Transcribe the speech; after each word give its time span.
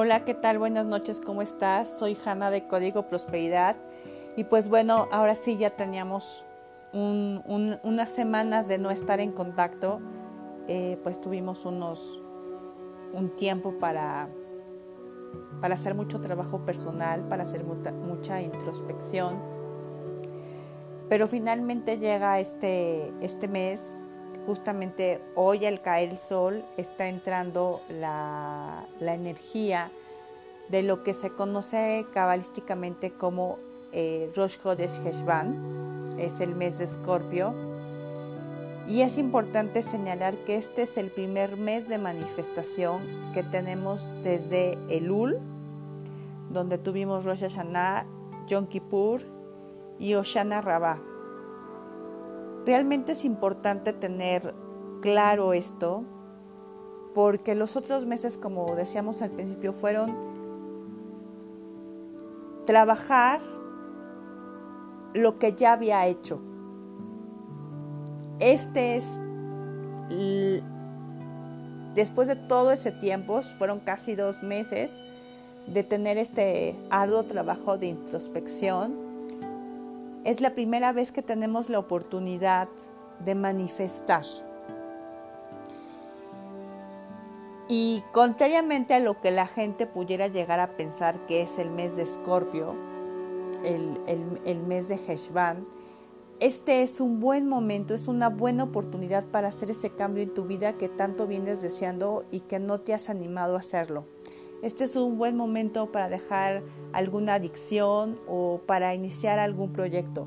Hola, 0.00 0.24
¿qué 0.24 0.32
tal? 0.32 0.60
Buenas 0.60 0.86
noches, 0.86 1.18
¿cómo 1.18 1.42
estás? 1.42 1.98
Soy 1.98 2.16
Hanna 2.24 2.52
de 2.52 2.68
Código 2.68 3.08
Prosperidad 3.08 3.74
y 4.36 4.44
pues 4.44 4.68
bueno, 4.68 5.08
ahora 5.10 5.34
sí 5.34 5.56
ya 5.56 5.70
teníamos 5.70 6.46
unas 6.92 8.08
semanas 8.08 8.68
de 8.68 8.78
no 8.78 8.92
estar 8.92 9.18
en 9.18 9.32
contacto, 9.32 9.98
eh, 10.68 11.00
pues 11.02 11.20
tuvimos 11.20 11.64
unos 11.64 12.22
un 13.12 13.30
tiempo 13.30 13.80
para, 13.80 14.28
para 15.60 15.74
hacer 15.74 15.96
mucho 15.96 16.20
trabajo 16.20 16.64
personal, 16.64 17.26
para 17.26 17.42
hacer 17.42 17.64
mucha, 17.64 17.90
mucha 17.90 18.40
introspección, 18.40 19.42
pero 21.08 21.26
finalmente 21.26 21.98
llega 21.98 22.38
este, 22.38 23.12
este 23.20 23.48
mes 23.48 24.04
justamente 24.48 25.20
hoy 25.34 25.66
al 25.66 25.82
caer 25.82 26.08
el 26.08 26.16
sol 26.16 26.64
está 26.78 27.06
entrando 27.06 27.82
la, 27.90 28.86
energía 28.98 29.90
de 30.70 30.80
lo 30.82 31.04
que 31.04 31.12
se 31.12 31.28
conoce 31.28 32.06
cabalísticamente 32.14 33.10
como 33.10 33.58
eh, 33.92 34.32
Rosh 34.34 34.56
Chodesh 34.62 35.04
Heshvan, 35.04 36.16
es 36.18 36.40
el 36.40 36.54
mes 36.54 36.78
de 36.78 36.86
Escorpio. 36.86 37.52
Y 38.86 39.02
es 39.02 39.18
importante 39.18 39.82
señalar 39.82 40.34
que 40.46 40.56
este 40.56 40.80
es 40.80 40.96
el 40.96 41.10
primer 41.10 41.58
mes 41.58 41.90
de 41.90 41.98
manifestación 41.98 43.02
que 43.34 43.42
tenemos 43.42 44.08
desde 44.22 44.78
Elul, 44.88 45.38
donde 46.48 46.78
tuvimos 46.78 47.26
Rosh 47.26 47.40
Hashanah, 47.40 48.06
Yom 48.46 48.66
Kippur 48.66 49.20
y 49.98 50.14
Oshana 50.14 50.62
Rabbah. 50.62 51.17
Realmente 52.68 53.12
es 53.12 53.24
importante 53.24 53.94
tener 53.94 54.54
claro 55.00 55.54
esto 55.54 56.04
porque 57.14 57.54
los 57.54 57.76
otros 57.76 58.04
meses, 58.04 58.36
como 58.36 58.76
decíamos 58.76 59.22
al 59.22 59.30
principio, 59.30 59.72
fueron 59.72 60.14
trabajar 62.66 63.40
lo 65.14 65.38
que 65.38 65.54
ya 65.54 65.72
había 65.72 66.06
hecho. 66.08 66.42
Este 68.38 68.98
es, 68.98 69.18
después 71.94 72.28
de 72.28 72.36
todo 72.36 72.70
ese 72.70 72.92
tiempo, 72.92 73.40
fueron 73.40 73.80
casi 73.80 74.14
dos 74.14 74.42
meses 74.42 75.00
de 75.68 75.84
tener 75.84 76.18
este 76.18 76.76
arduo 76.90 77.22
trabajo 77.22 77.78
de 77.78 77.86
introspección, 77.86 79.07
es 80.24 80.40
la 80.40 80.54
primera 80.54 80.92
vez 80.92 81.12
que 81.12 81.22
tenemos 81.22 81.70
la 81.70 81.78
oportunidad 81.78 82.68
de 83.24 83.34
manifestar. 83.34 84.24
Y 87.68 88.02
contrariamente 88.12 88.94
a 88.94 89.00
lo 89.00 89.20
que 89.20 89.30
la 89.30 89.46
gente 89.46 89.86
pudiera 89.86 90.28
llegar 90.28 90.58
a 90.58 90.76
pensar 90.76 91.26
que 91.26 91.42
es 91.42 91.58
el 91.58 91.70
mes 91.70 91.96
de 91.96 92.04
Escorpio, 92.04 92.74
el, 93.62 94.60
mes 94.66 94.88
de 94.88 94.94
Heshvan, 94.94 95.66
este 96.40 96.82
es 96.82 97.00
un 97.00 97.20
buen 97.20 97.46
momento, 97.46 97.94
es 97.94 98.08
una 98.08 98.28
buena 98.28 98.64
oportunidad 98.64 99.24
para 99.24 99.48
hacer 99.48 99.70
ese 99.70 99.90
cambio 99.90 100.22
en 100.22 100.32
tu 100.32 100.44
vida 100.44 100.74
que 100.74 100.88
tanto 100.88 101.26
vienes 101.26 101.60
deseando 101.60 102.24
y 102.30 102.40
que 102.40 102.58
no 102.58 102.78
te 102.80 102.94
has 102.94 103.10
animado 103.10 103.56
a 103.56 103.58
hacerlo. 103.58 104.04
Este 104.62 104.84
es 104.84 104.96
un 104.96 105.18
buen 105.18 105.36
momento 105.36 105.92
para 105.92 106.08
dejar 106.08 106.62
alguna 106.92 107.34
adicción 107.34 108.18
o 108.26 108.60
para 108.66 108.94
iniciar 108.94 109.38
algún 109.38 109.72
proyecto. 109.72 110.26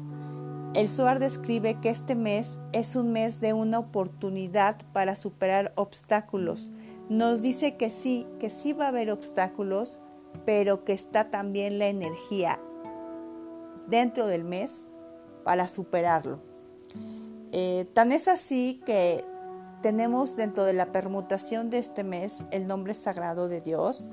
El 0.73 0.87
SOAR 0.87 1.19
describe 1.19 1.81
que 1.81 1.89
este 1.89 2.15
mes 2.15 2.57
es 2.71 2.95
un 2.95 3.11
mes 3.11 3.41
de 3.41 3.51
una 3.51 3.79
oportunidad 3.79 4.77
para 4.93 5.15
superar 5.15 5.73
obstáculos. 5.75 6.71
Nos 7.09 7.41
dice 7.41 7.75
que 7.75 7.89
sí, 7.89 8.25
que 8.39 8.49
sí 8.49 8.71
va 8.71 8.85
a 8.85 8.87
haber 8.87 9.11
obstáculos, 9.11 9.99
pero 10.45 10.85
que 10.85 10.93
está 10.93 11.29
también 11.29 11.77
la 11.77 11.87
energía 11.87 12.57
dentro 13.87 14.27
del 14.27 14.45
mes 14.45 14.87
para 15.43 15.67
superarlo. 15.67 16.39
Eh, 17.51 17.85
tan 17.93 18.13
es 18.13 18.29
así 18.29 18.81
que 18.85 19.25
tenemos 19.81 20.37
dentro 20.37 20.63
de 20.63 20.71
la 20.71 20.93
permutación 20.93 21.69
de 21.69 21.79
este 21.79 22.05
mes 22.05 22.45
el 22.51 22.65
nombre 22.65 22.93
sagrado 22.93 23.49
de 23.49 23.59
Dios, 23.59 24.07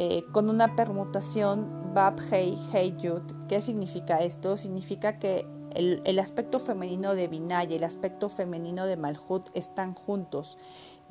eh, 0.00 0.24
con 0.30 0.48
una 0.48 0.76
permutación 0.76 1.92
Bab 1.92 2.20
Hei 2.30 2.56
Hei 2.72 2.96
Yud. 2.98 3.22
¿Qué 3.48 3.60
significa 3.60 4.18
esto? 4.18 4.56
Significa 4.56 5.18
que 5.18 5.44
el, 5.74 6.18
aspecto 6.20 6.60
femenino 6.60 7.16
de 7.16 7.26
Binah 7.26 7.64
y 7.64 7.74
el 7.74 7.82
aspecto 7.82 8.28
femenino 8.28 8.86
de 8.86 8.96
Malhut 8.96 9.50
están 9.54 9.94
juntos 9.94 10.56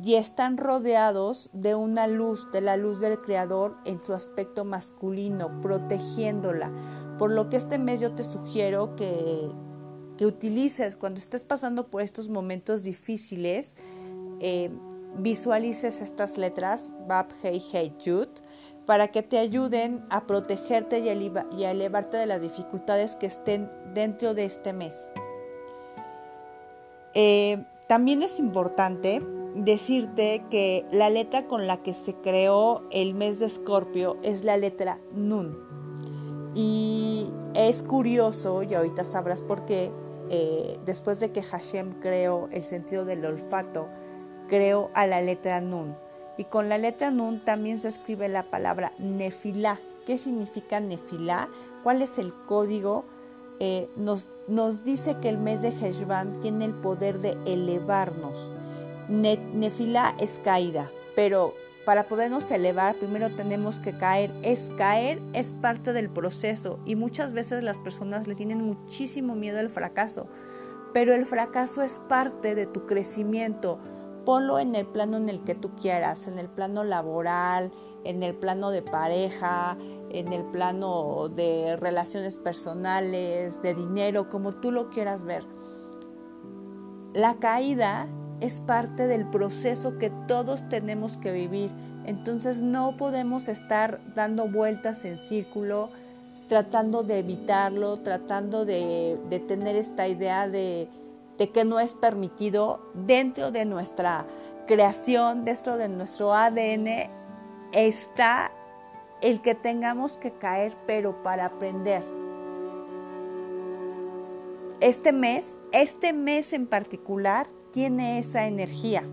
y 0.01 0.13
están 0.13 0.55
rodeados 0.55 1.49
de 1.51 1.75
una 1.75 2.07
luz, 2.07 2.49
de 2.53 2.61
la 2.61 2.77
luz 2.77 3.01
del 3.01 3.19
Creador 3.19 3.75
en 3.83 3.99
su 3.99 4.13
aspecto 4.13 4.63
masculino, 4.63 5.59
protegiéndola. 5.59 6.71
Por 7.19 7.31
lo 7.31 7.49
que 7.49 7.57
este 7.57 7.77
mes 7.79 7.99
yo 7.99 8.13
te 8.13 8.23
sugiero 8.23 8.95
que, 8.95 9.49
que 10.17 10.25
utilices 10.25 10.95
cuando 10.95 11.19
estés 11.19 11.43
pasando 11.43 11.87
por 11.87 12.03
estos 12.03 12.29
momentos 12.29 12.83
difíciles, 12.83 13.75
eh, 14.39 14.71
visualices 15.17 15.99
estas 15.99 16.37
letras, 16.37 16.93
Bab, 17.05 17.27
Hei, 17.43 17.61
Hei, 17.73 17.93
Yud, 18.05 18.29
para 18.87 19.09
que 19.09 19.21
te 19.21 19.37
ayuden 19.37 20.03
a 20.09 20.25
protegerte 20.25 20.99
y 20.99 21.09
a, 21.09 21.71
elevarte 21.71 22.17
de 22.17 22.25
las 22.25 22.41
dificultades 22.41 23.17
que 23.17 23.25
estén 23.25 23.69
dentro 23.93 24.33
de 24.33 24.45
este 24.45 24.71
mes. 24.71 25.11
Eh, 27.13 27.65
también 27.87 28.23
es 28.23 28.39
importante 28.39 29.21
decirte 29.55 30.45
que 30.49 30.85
la 30.91 31.09
letra 31.09 31.47
con 31.47 31.67
la 31.67 31.83
que 31.83 31.93
se 31.93 32.13
creó 32.15 32.83
el 32.89 33.13
mes 33.13 33.39
de 33.39 33.47
Escorpio 33.47 34.17
es 34.23 34.45
la 34.45 34.55
letra 34.55 34.99
Nun. 35.11 35.57
Y 36.55 37.27
es 37.55 37.83
curioso, 37.83 38.63
y 38.63 38.73
ahorita 38.73 39.03
sabrás 39.03 39.41
por 39.41 39.65
qué, 39.65 39.91
eh, 40.29 40.79
después 40.85 41.19
de 41.19 41.33
que 41.33 41.43
Hashem 41.43 41.99
creó 41.99 42.47
el 42.51 42.63
sentido 42.63 43.03
del 43.03 43.25
olfato, 43.25 43.89
creó 44.47 44.91
a 44.93 45.05
la 45.07 45.21
letra 45.21 45.59
Nun. 45.59 46.06
Y 46.37 46.45
con 46.45 46.69
la 46.69 46.77
letra 46.77 47.11
Nun 47.11 47.39
también 47.39 47.79
se 47.79 47.87
escribe 47.87 48.29
la 48.29 48.43
palabra 48.43 48.93
Nefilá. 48.99 49.79
¿Qué 50.05 50.17
significa 50.17 50.79
Nefilá? 50.79 51.49
¿Cuál 51.83 52.01
es 52.01 52.19
el 52.19 52.33
código? 52.33 53.05
Eh, 53.59 53.89
nos, 53.95 54.29
nos, 54.47 54.83
dice 54.83 55.17
que 55.19 55.29
el 55.29 55.39
mes 55.39 55.63
de 55.63 55.69
Heshvan 55.69 56.39
tiene 56.41 56.65
el 56.65 56.75
poder 56.75 57.19
de 57.19 57.35
elevarnos. 57.45 58.51
nefilá 59.09 60.15
es 60.19 60.39
caída, 60.43 60.91
pero 61.15 61.55
para 61.83 62.03
podernos 62.03 62.51
elevar 62.51 62.95
primero 62.97 63.33
tenemos 63.35 63.79
que 63.79 63.97
caer. 63.97 64.31
Es 64.43 64.71
caer, 64.77 65.19
es 65.33 65.53
parte 65.53 65.91
del 65.91 66.09
proceso 66.09 66.79
y 66.85 66.95
muchas 66.95 67.33
veces 67.33 67.63
las 67.63 67.79
personas 67.79 68.27
le 68.27 68.35
tienen 68.35 68.61
muchísimo 68.61 69.35
miedo 69.35 69.57
al 69.59 69.69
fracaso, 69.69 70.27
pero 70.93 71.15
el 71.15 71.25
fracaso 71.25 71.81
es 71.81 71.97
parte 71.97 72.53
de 72.53 72.67
tu 72.67 72.85
crecimiento 72.85 73.79
ponlo 74.27 74.59
en 74.59 74.75
el 74.75 74.85
plano 74.85 75.15
en 75.15 75.29
el 75.29 75.45
que 75.45 75.55
tú 75.55 75.69
quieras, 75.77 76.27
en 76.27 76.37
el 76.37 76.49
plano 76.49 76.83
laboral, 76.83 77.71
en 78.03 78.23
el 78.23 78.35
plano 78.35 78.71
de 78.71 78.81
pareja, 78.81 79.77
en 80.09 80.33
el 80.33 80.43
plano 80.43 81.29
de 81.29 81.77
relaciones 81.77 82.37
personales, 82.37 83.61
de 83.61 83.73
dinero, 83.73 84.29
como 84.29 84.51
tú 84.51 84.73
lo 84.73 84.89
quieras 84.89 85.23
ver. 85.23 85.45
La 87.13 87.35
caída 87.35 88.09
es 88.41 88.59
parte 88.59 89.07
del 89.07 89.29
proceso 89.29 89.97
que 89.97 90.09
todos 90.27 90.67
tenemos 90.67 91.17
que 91.17 91.31
vivir. 91.31 91.71
Entonces 92.03 92.61
no 92.61 92.97
podemos 92.97 93.47
estar 93.47 94.01
dando 94.13 94.49
vueltas 94.49 95.05
en 95.05 95.15
círculo, 95.19 95.87
tratando 96.49 97.03
de 97.03 97.19
evitarlo, 97.19 98.01
tratando 98.01 98.65
de, 98.65 99.17
de 99.29 99.39
tener 99.39 99.77
esta 99.77 100.05
idea 100.05 100.49
de 100.49 100.89
de 101.37 101.51
que 101.51 101.65
no 101.65 101.79
es 101.79 101.93
permitido 101.93 102.91
dentro 102.93 103.51
de 103.51 103.65
nuestra 103.65 104.25
creación, 104.67 105.45
dentro 105.45 105.77
de 105.77 105.89
nuestro 105.89 106.33
ADN, 106.33 107.09
está 107.71 108.51
el 109.21 109.41
que 109.41 109.55
tengamos 109.55 110.17
que 110.17 110.31
caer, 110.31 110.75
pero 110.85 111.23
para 111.23 111.45
aprender. 111.45 112.03
Este 114.79 115.11
mes, 115.11 115.59
este 115.71 116.13
mes 116.13 116.53
en 116.53 116.67
particular, 116.67 117.47
tiene 117.71 118.19
esa 118.19 118.47
energía 118.47 119.03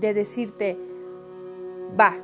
de 0.00 0.14
decirte, 0.14 0.78
va, 1.98 2.16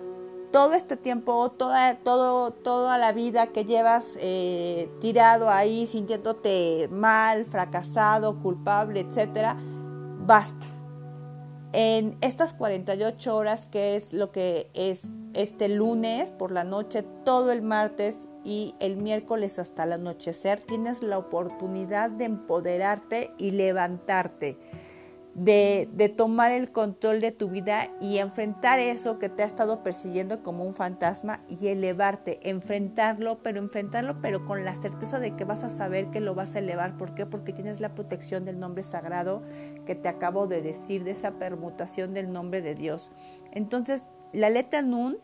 todo 0.56 0.72
este 0.72 0.96
tiempo, 0.96 1.50
toda, 1.50 1.96
todo, 1.96 2.50
toda 2.50 2.96
la 2.96 3.12
vida 3.12 3.48
que 3.48 3.66
llevas 3.66 4.16
eh, 4.18 4.88
tirado 5.02 5.50
ahí, 5.50 5.86
sintiéndote 5.86 6.88
mal, 6.90 7.44
fracasado, 7.44 8.38
culpable, 8.38 9.00
etcétera, 9.00 9.54
basta. 10.24 10.64
En 11.74 12.16
estas 12.22 12.54
48 12.54 13.36
horas, 13.36 13.66
que 13.66 13.96
es 13.96 14.14
lo 14.14 14.32
que 14.32 14.70
es 14.72 15.12
este 15.34 15.68
lunes 15.68 16.30
por 16.30 16.52
la 16.52 16.64
noche, 16.64 17.02
todo 17.26 17.52
el 17.52 17.60
martes 17.60 18.26
y 18.42 18.74
el 18.80 18.96
miércoles 18.96 19.58
hasta 19.58 19.84
el 19.84 19.92
anochecer, 19.92 20.60
tienes 20.60 21.02
la 21.02 21.18
oportunidad 21.18 22.10
de 22.10 22.24
empoderarte 22.24 23.30
y 23.36 23.50
levantarte 23.50 24.56
de, 25.36 26.14
tomar 26.16 26.50
el 26.50 26.72
control 26.72 27.20
de 27.20 27.30
tu 27.30 27.50
vida 27.50 27.90
y 28.00 28.18
enfrentar 28.18 28.78
eso 28.78 29.18
que 29.18 29.28
te 29.28 29.42
ha 29.42 29.46
estado 29.46 29.82
persiguiendo 29.82 30.42
como 30.42 30.64
un 30.64 30.72
fantasma 30.72 31.42
y 31.46 31.66
elevarte, 31.66 32.40
enfrentarlo, 32.48 33.42
pero 33.42 33.58
enfrentarlo, 33.58 34.22
pero 34.22 34.46
con 34.46 34.64
la 34.64 34.74
certeza 34.74 35.20
de 35.20 35.36
que 35.36 35.44
vas 35.44 35.62
a 35.62 35.68
saber 35.68 36.10
que 36.10 36.20
lo 36.20 36.34
vas 36.34 36.56
a 36.56 36.60
elevar. 36.60 36.96
¿Por 36.96 37.14
qué? 37.14 37.26
Porque 37.26 37.52
tienes 37.52 37.80
la 37.80 37.94
protección 37.94 38.46
del 38.46 38.58
nombre 38.58 38.82
sagrado 38.82 39.42
que 39.84 39.94
te 39.94 40.08
acabo 40.08 40.46
de 40.46 40.62
decir, 40.62 41.04
de 41.04 41.10
esa 41.10 41.32
permutación 41.32 42.14
del 42.14 42.32
nombre 42.32 42.62
de 42.62 42.74
Dios. 42.74 43.12
Entonces, 43.52 44.06
la 44.32 44.48
letra 44.48 44.80
Nun 44.80 45.18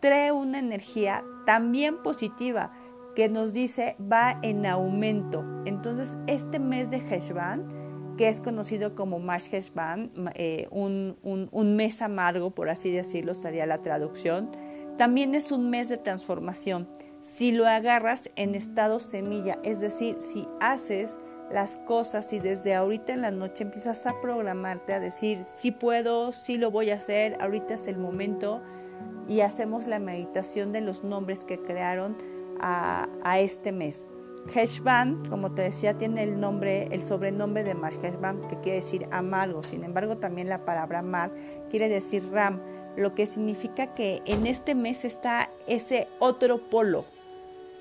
trae 0.00 0.32
una 0.32 0.58
energía 0.58 1.22
también 1.44 2.02
positiva 2.02 2.72
que 3.14 3.28
nos 3.28 3.52
dice 3.52 3.96
va 4.00 4.38
en 4.40 4.64
aumento. 4.64 5.44
Entonces, 5.66 6.16
este 6.26 6.58
mes 6.58 6.88
de 6.88 6.96
Heshvan, 6.96 7.89
que 8.20 8.28
es 8.28 8.42
conocido 8.42 8.94
como 8.94 9.18
Marsh 9.18 9.48
eh, 10.34 10.68
un, 10.70 11.16
un, 11.22 11.76
mes 11.76 12.02
amargo, 12.02 12.50
por 12.50 12.68
así 12.68 12.90
decirlo, 12.90 13.32
sería 13.32 13.64
la 13.64 13.78
traducción. 13.78 14.50
También 14.98 15.34
es 15.34 15.50
un 15.52 15.70
mes 15.70 15.88
de 15.88 15.96
transformación. 15.96 16.86
Si 17.22 17.50
lo 17.50 17.66
agarras 17.66 18.30
en 18.36 18.54
estado 18.54 18.98
semilla, 18.98 19.58
es 19.64 19.80
decir, 19.80 20.16
si 20.18 20.46
haces 20.60 21.16
las 21.50 21.78
cosas 21.78 22.30
y 22.34 22.40
desde 22.40 22.74
ahorita 22.74 23.14
en 23.14 23.22
la 23.22 23.30
noche 23.30 23.64
empiezas 23.64 24.06
a 24.06 24.20
programarte, 24.20 24.92
a 24.92 25.00
decir, 25.00 25.42
sí 25.42 25.70
puedo, 25.70 26.34
sí 26.34 26.58
lo 26.58 26.70
voy 26.70 26.90
a 26.90 26.96
hacer, 26.96 27.38
ahorita 27.40 27.72
es 27.72 27.86
el 27.86 27.96
momento, 27.96 28.60
y 29.28 29.40
hacemos 29.40 29.86
la 29.86 29.98
meditación 29.98 30.72
de 30.72 30.82
los 30.82 31.04
nombres 31.04 31.46
que 31.46 31.58
crearon 31.58 32.18
a 32.60 33.38
este 33.38 33.72
mes. 33.72 34.09
Heshvan, 34.52 35.22
como 35.28 35.52
te 35.52 35.62
decía, 35.62 35.96
tiene 35.96 36.22
el 36.22 36.40
nombre, 36.40 36.88
el 36.90 37.02
sobrenombre 37.02 37.64
de 37.64 37.74
Mar 37.74 37.92
Heshvan, 37.92 38.40
que 38.48 38.58
quiere 38.60 38.76
decir 38.76 39.06
amargo. 39.10 39.62
Sin 39.62 39.84
embargo, 39.84 40.16
también 40.16 40.48
la 40.48 40.64
palabra 40.64 41.02
Mar 41.02 41.30
quiere 41.70 41.88
decir 41.88 42.30
Ram, 42.32 42.60
lo 42.96 43.14
que 43.14 43.26
significa 43.26 43.94
que 43.94 44.22
en 44.26 44.46
este 44.46 44.74
mes 44.74 45.04
está 45.04 45.50
ese 45.66 46.08
otro 46.18 46.68
polo, 46.68 47.04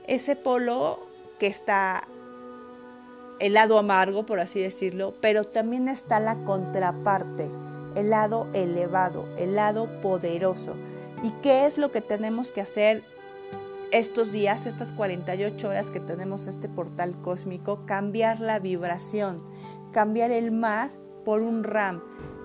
ese 0.07 0.35
polo 0.35 1.07
que 1.39 1.47
está 1.47 2.07
el 3.39 3.53
lado 3.53 3.79
amargo, 3.79 4.25
por 4.25 4.39
así 4.39 4.61
decirlo, 4.61 5.13
pero 5.21 5.45
también 5.45 5.87
está 5.87 6.19
la 6.19 6.43
contraparte, 6.43 7.49
el 7.95 8.09
lado 8.09 8.47
elevado, 8.53 9.25
el 9.37 9.55
lado 9.55 9.87
poderoso. 10.01 10.75
¿Y 11.23 11.31
qué 11.41 11.65
es 11.65 11.77
lo 11.77 11.91
que 11.91 12.01
tenemos 12.01 12.51
que 12.51 12.61
hacer 12.61 13.03
estos 13.91 14.31
días, 14.31 14.67
estas 14.67 14.91
48 14.91 15.69
horas 15.69 15.91
que 15.91 15.99
tenemos 15.99 16.47
este 16.47 16.69
portal 16.69 17.19
cósmico, 17.21 17.85
cambiar 17.85 18.39
la 18.39 18.59
vibración, 18.59 19.43
cambiar 19.91 20.31
el 20.31 20.51
mar 20.51 20.91
por 21.25 21.41
un 21.41 21.63
ram, 21.63 22.01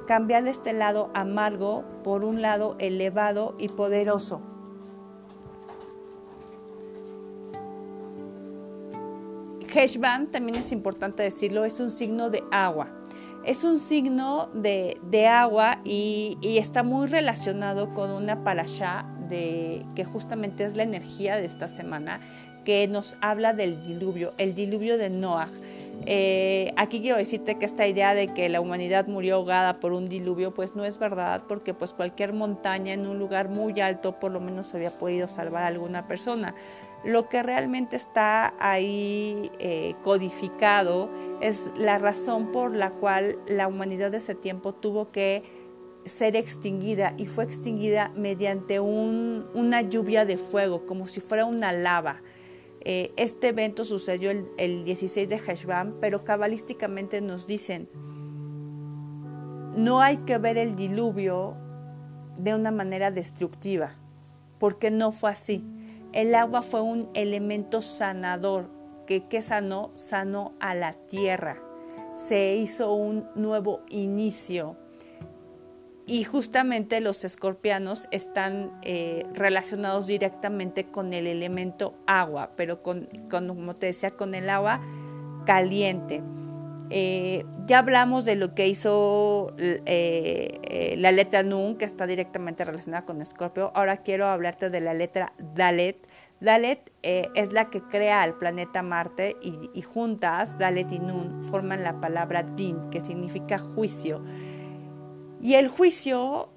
cambiar 0.07 0.47
este 0.49 0.73
lado 0.73 1.11
amargo 1.15 1.85
por 2.03 2.25
un 2.25 2.43
lado 2.43 2.77
elevado 2.79 3.55
y 3.59 3.69
poderoso. 3.69 4.41
Heshvan, 9.75 10.31
también 10.31 10.59
es 10.59 10.71
importante 10.71 11.25
decirlo, 11.25 11.65
es 11.65 11.81
un 11.81 11.91
signo 11.91 12.31
de 12.31 12.45
agua. 12.53 12.89
Es 13.45 13.65
un 13.65 13.79
signo 13.79 14.49
de, 14.55 15.27
agua 15.27 15.81
y, 15.85 16.39
y, 16.41 16.57
está 16.57 16.83
muy 16.83 17.09
relacionado 17.09 17.93
con 17.93 18.11
una 18.11 18.43
parashá 18.43 19.05
que 19.29 20.05
justamente 20.05 20.65
es 20.65 20.77
la 20.77 20.83
energía 20.83 21.37
de 21.37 21.45
esta 21.45 21.69
semana, 21.69 22.21
que 22.65 22.89
nos 22.89 23.17
habla 23.21 23.53
del 23.53 23.85
diluvio, 23.87 24.33
el 24.39 24.55
diluvio 24.55 24.99
de 24.99 25.11
Noah. 25.11 25.49
Eh, 26.07 26.73
aquí 26.77 27.01
quiero 27.01 27.17
decirte 27.17 27.57
que 27.57 27.65
esta 27.65 27.87
idea 27.87 28.15
de 28.15 28.35
que 28.35 28.49
la 28.49 28.61
humanidad 28.61 29.07
murió 29.07 29.37
ahogada 29.37 29.81
por 29.81 29.93
un 29.93 30.09
diluvio, 30.09 30.53
pues 30.53 30.75
no 30.75 30.85
es 30.85 30.99
verdad, 30.99 31.43
porque 31.47 31.73
pues 31.73 31.93
cualquier 31.93 32.33
montaña 32.33 32.93
en 32.93 33.07
un 33.07 33.19
lugar 33.19 33.49
muy 33.49 33.81
alto 33.81 34.19
por 34.19 34.33
lo 34.33 34.41
menos 34.41 34.75
había 34.75 34.91
podido 34.91 35.29
salvar 35.29 35.63
a 35.63 35.69
alguna 35.69 36.07
persona. 36.07 36.55
Lo 37.05 37.29
que 37.29 37.43
realmente 37.43 37.97
está 37.97 38.55
ahí 38.59 39.51
eh, 39.59 39.95
codificado 40.03 41.11
es 41.41 41.71
la 41.77 41.99
razón 41.99 42.51
por 42.51 42.75
la 42.75 42.91
cual 42.91 43.39
la 43.47 43.69
humanidad 43.69 44.11
de 44.11 44.19
ese 44.19 44.35
tiempo 44.35 44.73
tuvo 44.73 45.11
que 45.11 45.43
ser 46.05 46.37
extinguida 46.37 47.15
y 47.17 47.27
fue 47.27 47.45
extinguida 47.45 48.13
mediante 48.15 48.81
una 48.81 49.81
lluvia 49.83 50.25
de 50.25 50.39
fuego, 50.39 50.87
como 50.87 51.07
si 51.07 51.21
fuera 51.21 51.45
una 51.45 51.73
lava. 51.73 52.23
Eh, 52.81 53.13
este 53.17 53.49
evento 53.49 53.85
sucedió 53.85 54.31
el, 54.31 54.85
16 54.85 55.29
de 55.29 55.37
Heshvan, 55.37 55.97
pero 56.01 56.25
cabalísticamente 56.25 57.21
nos 57.21 57.47
dicen, 57.47 57.89
no 59.77 60.01
hay 60.01 60.19
que 60.19 60.39
ver 60.39 60.59
el 60.59 60.75
diluvio 60.75 61.57
de 62.37 62.55
una 62.55 62.71
manera 62.71 63.11
destructiva, 63.11 63.97
porque 64.59 64.91
no 64.91 65.13
fue 65.13 65.31
así. 65.31 65.65
El 66.13 66.35
agua 66.35 66.63
fue 66.63 66.83
un 66.83 67.09
elemento 67.15 67.81
sanador 67.81 68.69
que, 69.07 69.27
que 69.27 69.41
sanó, 69.43 69.93
sanó 69.97 70.53
a 70.61 70.75
la 70.75 70.93
tierra. 70.93 71.61
Se 72.15 72.55
hizo 72.55 72.93
un 72.93 73.27
nuevo 73.35 73.81
inicio 73.89 74.77
y 76.07 76.25
justamente 76.25 77.01
los 77.01 77.25
escorpianos 77.25 78.09
están 78.11 78.73
eh, 78.83 79.23
relacionados 79.33 80.07
directamente 80.07 80.85
con 80.85 81.15
el 81.15 81.27
elemento 81.27 81.95
agua, 82.07 82.51
pero 82.57 82.83
con, 82.83 83.09
como 83.31 83.77
te 83.77 83.87
decía, 83.87 84.11
con 84.11 84.35
el 84.35 84.51
agua 84.51 84.83
caliente. 85.47 86.23
Eh, 86.91 87.47
ya 87.67 87.79
hablamos 87.79 88.27
de 88.27 88.37
lo 88.37 88.55
que 88.55 88.69
hizo 88.69 89.55
eh, 89.57 90.95
la 90.99 91.11
letra 91.11 91.43
Nun, 91.43 91.77
que 91.77 91.87
está 91.87 92.07
directamente 92.07 92.65
relacionada 92.65 93.07
con 93.07 93.23
Escorpio. 93.23 93.73
Ahora 93.75 93.99
quiero 93.99 94.27
hablarte 94.27 94.69
de 94.69 94.81
la 94.81 94.93
letra 94.93 95.33
Dalet. 95.39 96.07
Dalet 96.41 96.93
es 97.03 97.53
la 97.53 97.71
que 97.71 97.81
crea 97.81 98.21
al 98.21 98.37
planeta 98.37 98.83
Marte 98.83 99.37
y, 99.41 99.71
y 99.73 99.81
juntas, 99.81 100.59
Dalet 100.59 100.93
y 100.93 100.99
Nun, 100.99 101.43
forman 101.45 101.83
la 101.83 102.01
palabra 102.01 102.43
Din, 102.43 102.91
que 102.91 103.01
significa 103.01 103.59
juicio. 103.59 104.23
Y 105.45 105.57
el 105.57 105.69
juicio, 105.69 106.49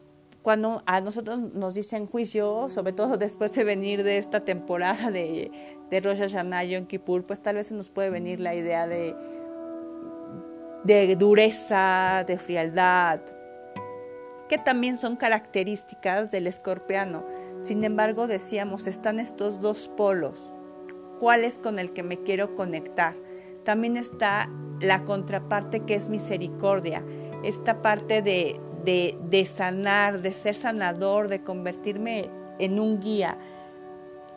cuando 0.41 0.81
a 0.85 1.01
nosotros 1.01 1.37
nos 1.53 1.73
dicen 1.73 2.07
juicio, 2.07 2.69
sobre 2.69 2.93
todo 2.93 3.17
después 3.17 3.53
de 3.53 3.65
venir 3.65 4.01
de 4.01 4.17
esta 4.17 4.45
temporada 4.45 5.11
de, 5.11 5.51
de 5.89 5.99
Rosh 5.99 6.19
Hashanah 6.19 6.63
y 6.63 6.69
Yom 6.69 6.85
Kippur, 6.85 7.25
pues 7.25 7.41
tal 7.41 7.55
vez 7.55 7.67
se 7.67 7.75
nos 7.75 7.89
puede 7.89 8.09
venir 8.09 8.39
la 8.39 8.55
idea 8.55 8.87
de, 8.87 9.13
de 10.85 11.17
dureza, 11.17 12.23
de 12.25 12.37
frialdad, 12.37 13.19
que 14.47 14.57
también 14.57 14.97
son 14.97 15.17
características 15.17 16.31
del 16.31 16.47
escorpiano. 16.47 17.25
Sin 17.63 17.83
embargo, 17.83 18.25
decíamos, 18.25 18.87
están 18.87 19.19
estos 19.19 19.59
dos 19.59 19.89
polos. 19.97 20.53
¿Cuál 21.19 21.43
es 21.43 21.57
con 21.57 21.77
el 21.77 21.91
que 21.91 22.03
me 22.03 22.23
quiero 22.23 22.55
conectar? 22.55 23.17
También 23.65 23.97
está 23.97 24.49
la 24.79 25.03
contraparte 25.03 25.81
que 25.81 25.95
es 25.95 26.07
misericordia, 26.07 27.03
esta 27.43 27.81
parte 27.81 28.21
de, 28.21 28.61
de, 28.87 29.45
sanar, 29.45 30.21
de 30.21 30.31
ser 30.31 30.55
sanador, 30.55 31.27
de 31.27 31.43
convertirme 31.43 32.29
en 32.57 32.79
un 32.79 33.01
guía. 33.01 33.37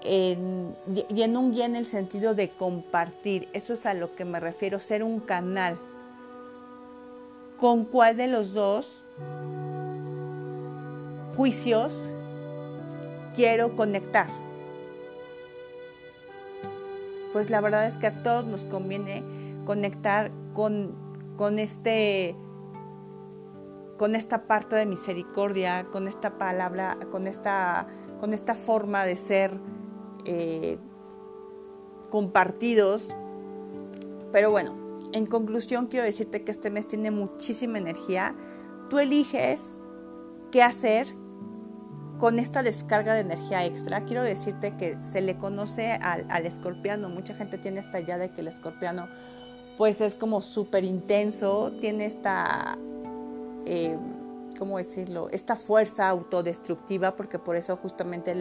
y 0.02 1.22
en 1.22 1.36
un 1.36 1.52
guía 1.52 1.66
en 1.66 1.76
el 1.76 1.86
sentido 1.86 2.34
de 2.34 2.48
compartir. 2.48 3.48
Eso 3.52 3.74
es 3.74 3.86
a 3.86 3.94
lo 3.94 4.16
que 4.16 4.24
me 4.24 4.40
refiero, 4.40 4.80
ser 4.80 5.04
un 5.04 5.20
canal. 5.20 5.78
¿Con 7.58 7.84
cuál 7.84 8.16
de 8.16 8.26
los 8.26 8.52
dos 8.52 9.04
juicios 11.36 11.96
quiero 13.36 13.76
conectar? 13.76 14.28
Pues 17.32 17.50
la 17.50 17.60
verdad 17.60 17.86
es 17.86 17.96
que 17.98 18.08
a 18.08 18.22
todos 18.24 18.46
nos 18.46 18.64
conviene 18.64 19.22
conectar 19.64 20.32
con, 20.54 20.92
con 21.36 21.60
este 21.60 22.34
con 24.00 24.16
esta 24.16 24.44
parte 24.46 24.76
de 24.76 24.86
misericordia, 24.86 25.84
con 25.92 26.08
esta 26.08 26.38
palabra, 26.38 26.96
con 27.10 27.26
esta, 27.26 27.86
con 28.18 28.32
esta 28.32 28.54
forma 28.54 29.04
de 29.04 29.14
ser 29.14 29.60
eh, 30.24 30.78
compartidos. 32.08 33.14
Pero 34.32 34.50
bueno, 34.50 34.74
en 35.12 35.26
conclusión 35.26 35.88
quiero 35.88 36.06
decirte 36.06 36.44
que 36.44 36.50
este 36.50 36.70
mes 36.70 36.86
tiene 36.86 37.10
muchísima 37.10 37.76
energía. 37.76 38.34
Tú 38.88 38.98
eliges 38.98 39.78
qué 40.50 40.62
hacer 40.62 41.06
con 42.18 42.38
esta 42.38 42.62
descarga 42.62 43.12
de 43.12 43.20
energía 43.20 43.66
extra. 43.66 44.06
Quiero 44.06 44.22
decirte 44.22 44.78
que 44.78 44.96
se 45.04 45.20
le 45.20 45.36
conoce 45.36 45.92
al, 45.92 46.24
al 46.30 46.46
escorpiano. 46.46 47.10
Mucha 47.10 47.34
gente 47.34 47.58
tiene 47.58 47.80
esta 47.80 48.00
idea 48.00 48.16
de 48.16 48.30
que 48.30 48.40
el 48.40 48.48
escorpiano 48.48 49.08
pues 49.76 50.00
es 50.00 50.14
como 50.14 50.40
súper 50.40 50.84
intenso, 50.84 51.72
tiene 51.78 52.06
esta 52.06 52.78
eh, 53.66 53.96
¿cómo 54.58 54.78
decirlo? 54.78 55.28
Esta 55.30 55.56
fuerza 55.56 56.08
autodestructiva, 56.08 57.16
porque 57.16 57.38
por 57.38 57.56
eso 57.56 57.76
justamente 57.76 58.34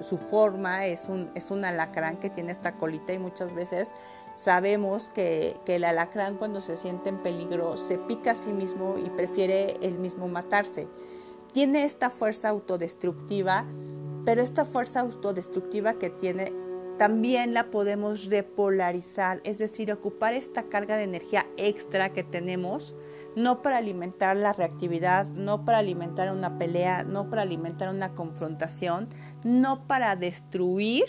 su 0.00 0.18
forma 0.18 0.86
es 0.86 1.08
un, 1.08 1.30
es 1.34 1.50
un 1.50 1.64
alacrán 1.64 2.18
que 2.18 2.30
tiene 2.30 2.52
esta 2.52 2.76
colita 2.76 3.12
y 3.12 3.18
muchas 3.18 3.54
veces 3.54 3.92
sabemos 4.36 5.08
que, 5.10 5.56
que, 5.64 5.76
el 5.76 5.84
alacrán 5.84 6.36
cuando 6.36 6.60
se 6.60 6.76
siente 6.76 7.08
en 7.08 7.22
peligro 7.22 7.76
se 7.76 7.98
pica 7.98 8.32
a 8.32 8.36
sí 8.36 8.52
mismo 8.52 8.96
y 8.98 9.10
prefiere 9.10 9.76
él 9.82 9.98
mismo 9.98 10.28
matarse. 10.28 10.88
Tiene 11.52 11.84
esta 11.84 12.10
fuerza 12.10 12.48
autodestructiva, 12.48 13.64
pero 14.24 14.42
esta 14.42 14.64
fuerza 14.64 15.00
autodestructiva 15.00 15.94
que 15.94 16.10
tiene 16.10 16.52
también 17.00 17.54
la 17.54 17.70
podemos 17.70 18.26
repolarizar, 18.26 19.40
es 19.44 19.56
decir, 19.56 19.90
ocupar 19.90 20.34
esta 20.34 20.64
carga 20.64 20.98
de 20.98 21.04
energía 21.04 21.46
extra 21.56 22.12
que 22.12 22.22
tenemos, 22.22 22.94
no 23.34 23.62
para 23.62 23.78
alimentar 23.78 24.36
la 24.36 24.52
reactividad, 24.52 25.24
no 25.28 25.64
para 25.64 25.78
alimentar 25.78 26.30
una 26.30 26.58
pelea, 26.58 27.02
no 27.04 27.30
para 27.30 27.40
alimentar 27.40 27.88
una 27.88 28.14
confrontación, 28.14 29.08
no 29.44 29.86
para 29.86 30.14
destruir, 30.14 31.06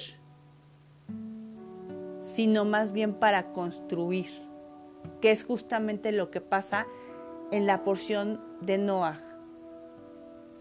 sino 2.21 2.63
más 2.63 2.93
bien 2.93 3.13
para 3.13 3.51
construir, 3.51 4.29
que 5.19 5.31
es 5.31 5.43
justamente 5.43 6.13
lo 6.13 6.31
que 6.31 6.39
pasa 6.39 6.87
en 7.51 7.67
la 7.67 7.83
porción 7.83 8.39
de 8.61 8.77
Noah. 8.77 9.30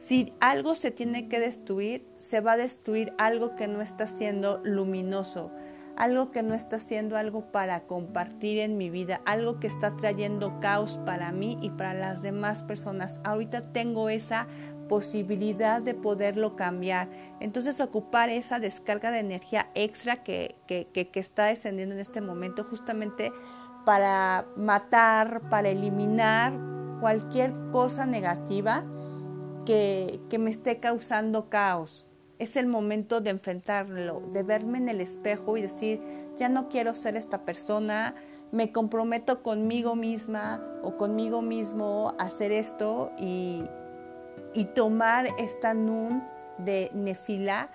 Si 0.00 0.32
algo 0.40 0.76
se 0.76 0.90
tiene 0.90 1.28
que 1.28 1.38
destruir, 1.38 2.06
se 2.16 2.40
va 2.40 2.52
a 2.52 2.56
destruir 2.56 3.12
algo 3.18 3.54
que 3.54 3.68
no 3.68 3.82
está 3.82 4.06
siendo 4.06 4.62
luminoso, 4.64 5.50
algo 5.94 6.30
que 6.30 6.42
no 6.42 6.54
está 6.54 6.78
siendo 6.78 7.18
algo 7.18 7.52
para 7.52 7.82
compartir 7.82 8.60
en 8.60 8.78
mi 8.78 8.88
vida, 8.88 9.20
algo 9.26 9.60
que 9.60 9.66
está 9.66 9.94
trayendo 9.98 10.58
caos 10.58 10.98
para 11.04 11.32
mí 11.32 11.58
y 11.60 11.68
para 11.68 11.92
las 11.92 12.22
demás 12.22 12.62
personas. 12.62 13.20
Ahorita 13.24 13.74
tengo 13.74 14.08
esa 14.08 14.46
posibilidad 14.88 15.82
de 15.82 15.92
poderlo 15.92 16.56
cambiar. 16.56 17.10
Entonces 17.38 17.78
ocupar 17.82 18.30
esa 18.30 18.58
descarga 18.58 19.10
de 19.10 19.18
energía 19.18 19.68
extra 19.74 20.22
que, 20.22 20.56
que, 20.66 20.86
que 20.86 21.20
está 21.20 21.44
descendiendo 21.44 21.94
en 21.94 22.00
este 22.00 22.22
momento 22.22 22.64
justamente 22.64 23.32
para 23.84 24.46
matar, 24.56 25.42
para 25.50 25.68
eliminar 25.68 26.54
cualquier 27.00 27.52
cosa 27.70 28.06
negativa 28.06 28.86
que, 29.64 30.20
me 30.38 30.50
esté 30.50 30.78
causando 30.78 31.48
caos. 31.48 32.06
Es 32.38 32.56
el 32.56 32.66
momento 32.66 33.20
de 33.20 33.30
enfrentarlo, 33.30 34.22
de 34.32 34.42
verme 34.42 34.78
en 34.78 34.88
el 34.88 35.00
espejo 35.00 35.56
y 35.56 35.62
decir, 35.62 36.00
ya 36.36 36.48
no 36.48 36.68
quiero 36.68 36.94
ser 36.94 37.16
esta 37.16 37.44
persona, 37.44 38.14
me 38.50 38.72
comprometo 38.72 39.42
conmigo 39.42 39.94
misma 39.94 40.64
o 40.82 40.96
conmigo 40.96 41.42
mismo 41.42 42.14
a 42.18 42.24
hacer 42.24 42.50
esto 42.50 43.12
y, 43.18 43.62
y 44.54 44.64
tomar 44.64 45.28
esta 45.38 45.74
nun 45.74 46.22
de 46.58 46.90
nefila 46.94 47.70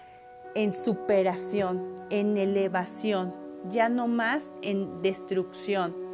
en 0.55 0.73
superación, 0.73 1.87
en 2.09 2.37
elevación, 2.37 3.33
ya 3.69 3.89
no 3.89 4.07
más 4.07 4.51
en 4.61 5.01
destrucción. 5.01 6.04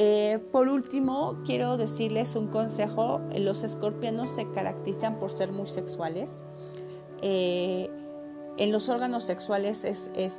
Eh, 0.00 0.38
por 0.52 0.68
último, 0.68 1.42
quiero 1.44 1.76
decirles 1.76 2.36
un 2.36 2.46
consejo. 2.46 3.20
Los 3.34 3.64
escorpianos 3.64 4.30
se 4.30 4.48
caracterizan 4.52 5.18
por 5.18 5.32
ser 5.32 5.50
muy 5.50 5.66
sexuales. 5.66 6.38
Eh, 7.20 7.90
en 8.58 8.70
los 8.70 8.88
órganos 8.88 9.24
sexuales 9.24 9.84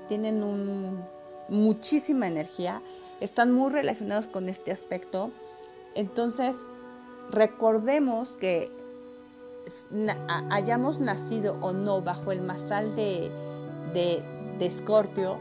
tienen 0.07 0.41
muchísima 1.49 2.27
energía, 2.27 2.81
están 3.19 3.51
muy 3.51 3.69
relacionados 3.69 4.27
con 4.27 4.47
este 4.47 4.71
aspecto. 4.71 5.31
Entonces, 5.93 6.55
recordemos 7.29 8.31
que 8.31 8.71
hayamos 10.49 10.99
nacido 10.99 11.57
o 11.59 11.73
no 11.73 12.01
bajo 12.01 12.31
el 12.31 12.41
masal 12.41 12.95
de, 12.95 13.29
de, 13.93 14.65
Escorpio, 14.65 15.37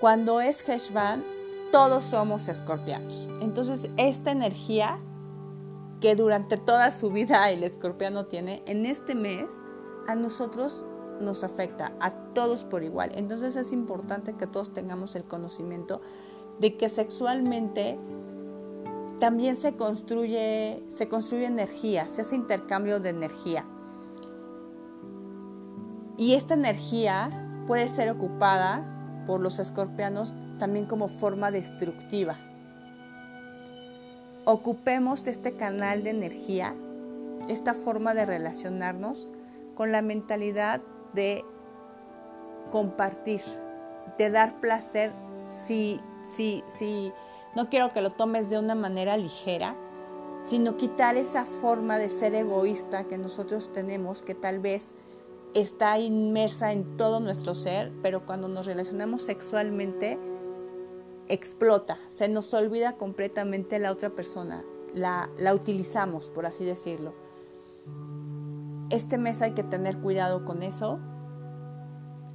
cuando 0.00 0.40
es 0.40 0.68
Heshvan, 0.68 1.24
todos 1.72 2.04
somos 2.04 2.48
escorpianos. 2.48 3.28
Entonces, 3.40 3.88
esta 3.96 4.30
energía 4.30 4.98
que 6.00 6.14
durante 6.14 6.56
toda 6.56 6.90
su 6.90 7.10
vida 7.10 7.50
el 7.50 7.62
escorpiano 7.64 8.26
tiene, 8.26 8.62
en 8.66 8.86
este 8.86 9.14
mes 9.14 9.64
a 10.06 10.14
nosotros 10.14 10.84
nos 11.20 11.44
afecta, 11.44 11.92
a 12.00 12.10
todos 12.10 12.64
por 12.64 12.82
igual. 12.82 13.10
Entonces 13.14 13.56
es 13.56 13.72
importante 13.72 14.34
que 14.34 14.46
todos 14.46 14.72
tengamos 14.72 15.16
el 15.16 15.24
conocimiento 15.24 16.00
de 16.60 16.76
que 16.76 16.88
sexualmente 16.88 17.98
también 19.18 19.56
se 19.56 19.76
construye, 19.76 20.84
se 20.88 21.08
construye 21.08 21.46
energía, 21.46 22.08
se 22.08 22.22
hace 22.22 22.36
intercambio 22.36 23.00
de 23.00 23.10
energía. 23.10 23.64
Y 26.18 26.34
esta 26.34 26.54
energía 26.54 27.64
puede 27.66 27.88
ser 27.88 28.10
ocupada 28.10 28.95
por 29.26 29.40
los 29.40 29.58
escorpianos 29.58 30.34
también 30.58 30.86
como 30.86 31.08
forma 31.08 31.50
destructiva. 31.50 32.38
Ocupemos 34.44 35.26
este 35.26 35.56
canal 35.56 36.04
de 36.04 36.10
energía, 36.10 36.74
esta 37.48 37.74
forma 37.74 38.14
de 38.14 38.26
relacionarnos 38.26 39.28
con 39.74 39.92
la 39.92 40.02
mentalidad 40.02 40.80
de 41.12 41.44
compartir, 42.70 43.40
de 44.18 44.30
dar 44.30 44.60
placer 44.60 45.12
si, 45.48 46.00
si, 46.24 46.62
si 46.66 47.12
no 47.54 47.68
quiero 47.68 47.90
que 47.90 48.00
lo 48.02 48.10
tomes 48.10 48.50
de 48.50 48.58
una 48.58 48.74
manera 48.74 49.16
ligera, 49.16 49.74
sino 50.44 50.76
quitar 50.76 51.16
esa 51.16 51.44
forma 51.44 51.98
de 51.98 52.08
ser 52.08 52.34
egoísta 52.34 53.04
que 53.04 53.18
nosotros 53.18 53.72
tenemos, 53.72 54.22
que 54.22 54.34
tal 54.34 54.60
vez 54.60 54.94
está 55.56 55.98
inmersa 55.98 56.72
en 56.72 56.98
todo 56.98 57.18
nuestro 57.18 57.54
ser, 57.54 57.90
pero 58.02 58.26
cuando 58.26 58.46
nos 58.46 58.66
relacionamos 58.66 59.22
sexualmente 59.22 60.18
explota, 61.28 61.98
se 62.08 62.28
nos 62.28 62.52
olvida 62.52 62.96
completamente 62.96 63.78
la 63.78 63.90
otra 63.90 64.10
persona, 64.10 64.62
la, 64.92 65.30
la 65.38 65.54
utilizamos, 65.54 66.28
por 66.28 66.44
así 66.44 66.66
decirlo. 66.66 67.14
Este 68.90 69.16
mes 69.16 69.40
hay 69.40 69.52
que 69.52 69.62
tener 69.62 69.96
cuidado 69.96 70.44
con 70.44 70.62
eso 70.62 71.00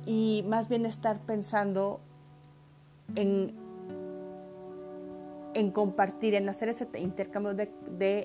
y 0.08 0.44
más 0.48 0.68
bien 0.68 0.88
estar 0.88 1.22
pensando 1.22 2.00
en, 3.13 3.54
en 5.54 5.72
compartir, 5.72 6.34
en 6.34 6.50
hacer 6.50 6.70
ese 6.70 6.88
intercambio 6.98 7.54
de, 7.54 7.70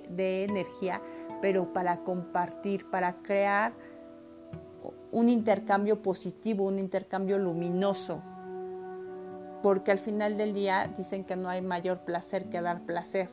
de 0.08 0.44
energía, 0.44 1.02
pero 1.42 1.74
para 1.74 1.98
compartir, 1.98 2.88
para 2.90 3.16
crear 3.16 3.74
un 5.12 5.28
intercambio 5.28 6.02
positivo, 6.02 6.64
un 6.64 6.78
intercambio 6.78 7.38
luminoso, 7.38 8.22
porque 9.62 9.90
al 9.90 9.98
final 9.98 10.36
del 10.36 10.52
día 10.52 10.92
dicen 10.96 11.24
que 11.24 11.36
no 11.36 11.48
hay 11.48 11.62
mayor 11.62 12.00
placer 12.00 12.48
que 12.48 12.60
dar 12.60 12.82
placer. 12.82 13.30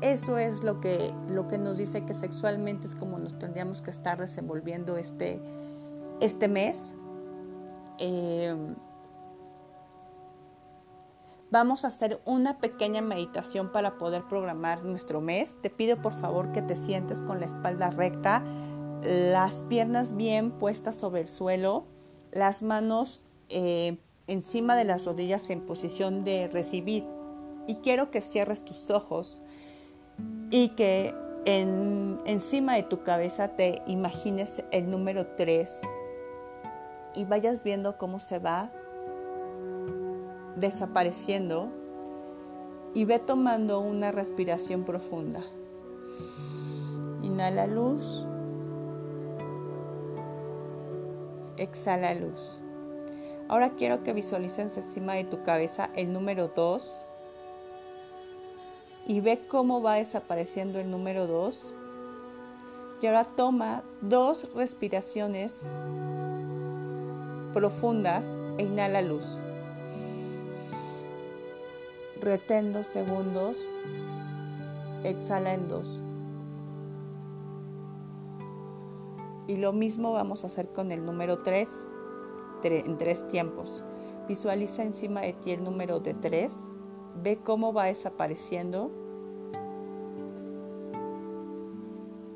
Eso 0.00 0.38
es 0.38 0.62
lo 0.62 0.80
que, 0.80 1.14
lo 1.28 1.48
que 1.48 1.58
nos 1.58 1.78
dice 1.78 2.04
que 2.04 2.14
sexualmente 2.14 2.86
es 2.86 2.94
como 2.94 3.18
nos 3.18 3.38
tendríamos 3.38 3.82
que 3.82 3.90
estar 3.90 4.18
desenvolviendo 4.18 4.96
este, 4.96 5.40
este 6.20 6.48
mes. 6.48 6.96
Em, 7.98 8.74
vamos 11.50 11.84
a 11.84 11.88
hacer 11.88 12.20
una 12.24 12.58
pequeña 12.58 13.00
meditación 13.00 13.70
para 13.70 13.96
poder 13.96 14.24
programar 14.24 14.84
nuestro 14.84 15.20
mes. 15.20 15.56
Te 15.60 15.70
pido 15.70 16.00
por 16.02 16.12
favor 16.12 16.52
que 16.52 16.62
te 16.62 16.76
sientes 16.76 17.22
con 17.22 17.40
la 17.40 17.46
espalda 17.46 17.90
recta, 17.90 18.42
las 19.04 19.62
piernas 19.62 20.16
bien 20.16 20.50
puestas 20.50 20.96
sobre 20.96 21.20
el 21.20 21.28
suelo, 21.28 21.84
las 22.32 22.62
manos 22.62 23.22
eh, 23.48 23.98
encima 24.26 24.76
de 24.76 24.84
las 24.84 25.04
rodillas 25.04 25.50
en 25.50 25.60
posición 25.60 26.22
de 26.22 26.48
recibir. 26.48 27.04
Y 27.66 27.76
quiero 27.76 28.10
que 28.10 28.20
cierres 28.20 28.64
tus 28.64 28.90
ojos 28.90 29.40
y 30.50 30.70
que 30.70 31.14
en, 31.44 32.20
encima 32.26 32.74
de 32.74 32.82
tu 32.82 33.02
cabeza 33.02 33.48
te 33.48 33.82
imagines 33.86 34.64
el 34.70 34.90
número 34.90 35.26
3 35.36 35.70
y 37.14 37.24
vayas 37.24 37.62
viendo 37.62 37.96
cómo 37.98 38.18
se 38.18 38.38
va 38.38 38.70
desapareciendo 40.56 41.68
y 42.94 43.04
ve 43.04 43.18
tomando 43.18 43.80
una 43.80 44.12
respiración 44.12 44.84
profunda. 44.84 45.42
Inhala 47.22 47.66
luz. 47.66 48.26
Exhala 51.56 52.14
luz. 52.14 52.58
Ahora 53.48 53.70
quiero 53.70 54.02
que 54.02 54.12
visualices 54.12 54.76
encima 54.76 55.14
de 55.14 55.24
tu 55.24 55.42
cabeza 55.42 55.90
el 55.94 56.12
número 56.12 56.48
2 56.48 57.06
y 59.06 59.20
ve 59.20 59.40
cómo 59.48 59.82
va 59.82 59.96
desapareciendo 59.96 60.78
el 60.80 60.90
número 60.90 61.26
2. 61.26 61.74
Y 63.02 63.06
ahora 63.06 63.24
toma 63.24 63.82
dos 64.00 64.48
respiraciones 64.54 65.68
profundas 67.52 68.40
e 68.56 68.62
inhala 68.62 69.02
luz. 69.02 69.40
Retén 72.20 72.72
dos 72.72 72.86
segundos, 72.86 73.58
exhala 75.04 75.52
en 75.52 75.68
dos. 75.68 76.03
Y 79.46 79.56
lo 79.56 79.72
mismo 79.72 80.12
vamos 80.12 80.44
a 80.44 80.46
hacer 80.46 80.68
con 80.72 80.90
el 80.92 81.04
número 81.04 81.42
3, 81.42 81.88
en 82.64 82.96
tres 82.98 83.26
tiempos. 83.28 83.82
Visualiza 84.28 84.82
encima 84.82 85.20
de 85.20 85.34
ti 85.34 85.50
el 85.50 85.62
número 85.62 86.00
de 86.00 86.14
3, 86.14 86.52
ve 87.22 87.38
cómo 87.42 87.72
va 87.72 87.84
desapareciendo. 87.84 88.90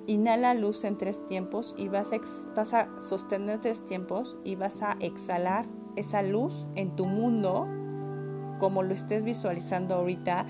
Inhala 0.06 0.54
luz 0.54 0.84
en 0.84 0.96
tres 0.96 1.26
tiempos 1.26 1.74
y 1.76 1.88
vas 1.88 2.12
a, 2.12 2.18
vas 2.54 2.72
a 2.72 3.00
sostener 3.00 3.60
tres 3.60 3.84
tiempos 3.84 4.38
y 4.42 4.54
vas 4.54 4.80
a 4.82 4.96
exhalar 5.00 5.66
esa 5.96 6.22
luz 6.22 6.66
en 6.76 6.96
tu 6.96 7.04
mundo 7.04 7.66
como 8.58 8.82
lo 8.82 8.94
estés 8.94 9.24
visualizando 9.24 9.94
ahorita 9.94 10.46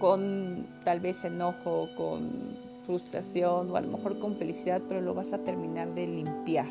con 0.00 0.66
tal 0.84 0.98
vez 0.98 1.24
enojo, 1.24 1.88
con 1.96 2.71
frustración 2.86 3.70
o 3.70 3.76
a 3.76 3.80
lo 3.80 3.88
mejor 3.88 4.18
con 4.18 4.34
felicidad, 4.34 4.82
pero 4.88 5.00
lo 5.00 5.14
vas 5.14 5.32
a 5.32 5.38
terminar 5.38 5.94
de 5.94 6.06
limpiar. 6.06 6.68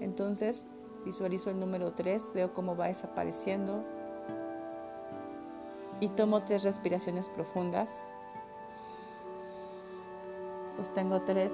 Entonces 0.00 0.68
visualizo 1.04 1.50
el 1.50 1.58
número 1.58 1.92
3, 1.92 2.32
veo 2.34 2.52
cómo 2.54 2.76
va 2.76 2.88
desapareciendo 2.88 3.84
y 6.00 6.08
tomo 6.08 6.42
tres 6.44 6.62
respiraciones 6.62 7.28
profundas. 7.28 8.02
Sostengo 10.76 11.22
3, 11.22 11.52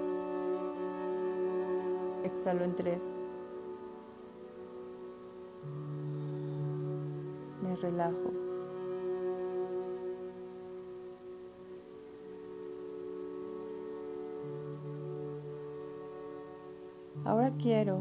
exhalo 2.23 2.63
en 2.63 2.75
3. 2.75 3.01
Me 7.63 7.75
relajo. 7.77 8.44
Ahora 17.25 17.51
quiero 17.57 17.99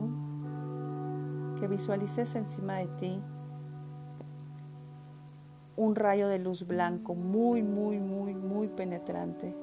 que 1.59 1.67
visualices 1.67 2.35
encima 2.35 2.77
de 2.77 2.87
ti 2.99 3.23
un 5.77 5.97
rayo 5.97 6.29
de 6.29 6.39
luz 6.39 6.67
blanco 6.67 7.15
muy, 7.15 7.63
muy, 7.63 7.99
muy, 7.99 8.35
muy 8.35 8.69
penetrante 8.69 9.55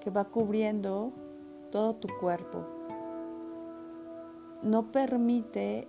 que 0.00 0.10
va 0.10 0.24
cubriendo 0.24 1.12
todo 1.70 1.96
tu 1.96 2.08
cuerpo. 2.20 2.64
No 4.62 4.90
permite 4.90 5.86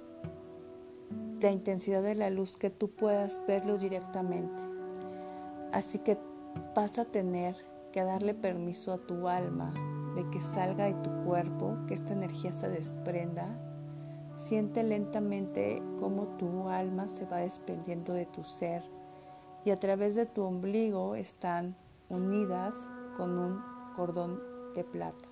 la 1.40 1.52
intensidad 1.52 2.04
de 2.04 2.16
la 2.16 2.30
luz 2.30 2.58
que 2.58 2.70
tú 2.70 2.90
puedas 2.90 3.42
verlo 3.48 3.78
directamente. 3.78 4.62
Así 5.72 6.00
que 6.00 6.18
vas 6.76 7.00
a 7.00 7.06
tener 7.06 7.56
que 7.94 8.04
darle 8.04 8.34
permiso 8.34 8.92
a 8.92 8.98
tu 8.98 9.30
alma 9.30 9.74
de 10.18 10.28
que 10.32 10.42
salga 10.42 10.86
de 10.86 10.96
tu 10.96 11.12
cuerpo, 11.26 11.78
que 11.88 11.94
esta 11.94 12.14
energía 12.14 12.52
se 12.52 12.68
desprenda. 12.68 13.56
Siente 14.36 14.82
lentamente 14.82 15.84
cómo 16.00 16.26
tu 16.40 16.70
alma 16.70 17.08
se 17.08 17.26
va 17.26 17.38
desprendiendo 17.38 18.14
de 18.14 18.26
tu 18.26 18.44
ser 18.44 18.82
y 19.64 19.70
a 19.70 19.80
través 19.80 20.16
de 20.16 20.26
tu 20.26 20.42
ombligo 20.42 21.14
están 21.14 21.78
unidas 22.10 22.76
con 23.16 23.38
un 23.38 23.62
cordón 23.96 24.42
de 24.74 24.84
plata. 24.84 25.30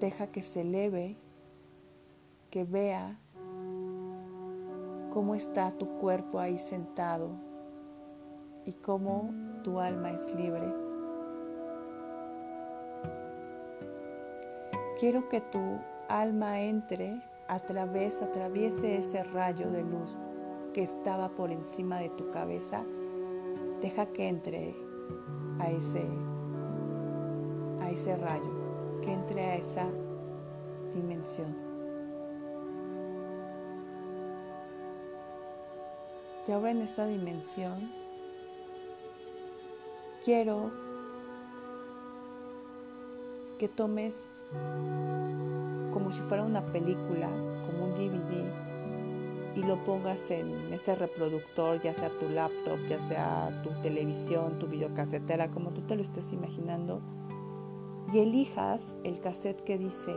Deja 0.00 0.26
que 0.32 0.42
se 0.42 0.62
eleve, 0.62 1.16
que 2.50 2.64
vea 2.64 3.20
cómo 5.12 5.36
está 5.36 5.70
tu 5.78 5.86
cuerpo 5.98 6.40
ahí 6.40 6.58
sentado 6.58 7.43
y 8.66 8.72
cómo 8.72 9.30
tu 9.62 9.80
alma 9.80 10.12
es 10.12 10.32
libre. 10.34 10.72
Quiero 14.98 15.28
que 15.28 15.40
tu 15.40 15.78
alma 16.08 16.60
entre 16.60 17.20
a 17.48 17.58
través, 17.58 18.22
atraviese 18.22 18.96
ese 18.96 19.22
rayo 19.22 19.70
de 19.70 19.82
luz 19.82 20.18
que 20.72 20.82
estaba 20.82 21.28
por 21.28 21.50
encima 21.50 21.98
de 21.98 22.08
tu 22.10 22.30
cabeza. 22.30 22.84
Deja 23.80 24.06
que 24.06 24.28
entre 24.28 24.74
a 25.58 25.70
ese, 25.70 26.06
a 27.80 27.90
ese 27.90 28.16
rayo, 28.16 29.00
que 29.02 29.12
entre 29.12 29.42
a 29.42 29.56
esa 29.56 29.86
dimensión. 30.94 31.54
Y 36.46 36.52
ahora 36.52 36.70
en 36.70 36.82
esa 36.82 37.06
dimensión 37.06 38.03
quiero 40.24 40.70
que 43.58 43.68
tomes 43.68 44.40
como 45.92 46.10
si 46.10 46.20
fuera 46.22 46.42
una 46.42 46.64
película, 46.72 47.28
como 47.66 47.84
un 47.84 47.94
DVD, 47.94 48.64
y 49.54 49.62
lo 49.62 49.84
pongas 49.84 50.30
en 50.30 50.72
ese 50.72 50.96
reproductor, 50.96 51.80
ya 51.80 51.94
sea 51.94 52.10
tu 52.18 52.28
laptop, 52.28 52.78
ya 52.88 52.98
sea 52.98 53.62
tu 53.62 53.70
televisión, 53.82 54.58
tu 54.58 54.66
videocasetera, 54.66 55.50
como 55.50 55.70
tú 55.70 55.82
te 55.82 55.94
lo 55.94 56.02
estés 56.02 56.32
imaginando, 56.32 57.00
y 58.12 58.18
elijas 58.18 58.94
el 59.04 59.20
cassette 59.20 59.62
que 59.62 59.78
dice 59.78 60.16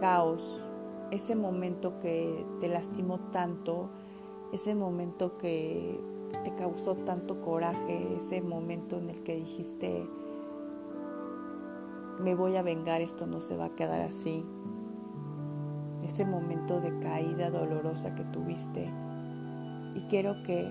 caos, 0.00 0.64
ese 1.10 1.34
momento 1.34 1.98
que 2.00 2.46
te 2.60 2.68
lastimó 2.68 3.18
tanto, 3.30 3.90
ese 4.52 4.74
momento 4.74 5.36
que 5.36 6.00
te 6.44 6.54
causó 6.54 6.94
tanto 6.94 7.40
coraje 7.40 8.14
ese 8.14 8.40
momento 8.42 8.98
en 8.98 9.10
el 9.10 9.22
que 9.22 9.34
dijiste, 9.36 10.06
me 12.20 12.34
voy 12.34 12.56
a 12.56 12.62
vengar, 12.62 13.00
esto 13.00 13.26
no 13.26 13.40
se 13.40 13.56
va 13.56 13.66
a 13.66 13.74
quedar 13.74 14.02
así. 14.02 14.44
Ese 16.04 16.26
momento 16.26 16.80
de 16.80 16.98
caída 17.00 17.50
dolorosa 17.50 18.14
que 18.14 18.24
tuviste. 18.24 18.90
Y 19.94 20.00
quiero 20.08 20.42
que 20.42 20.70